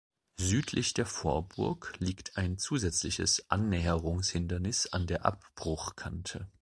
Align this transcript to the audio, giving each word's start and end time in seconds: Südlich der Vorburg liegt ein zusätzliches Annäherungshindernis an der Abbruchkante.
Südlich 0.39 0.95
der 0.95 1.05
Vorburg 1.05 1.93
liegt 1.99 2.35
ein 2.35 2.57
zusätzliches 2.57 3.47
Annäherungshindernis 3.51 4.87
an 4.87 5.05
der 5.05 5.27
Abbruchkante. 5.27 6.47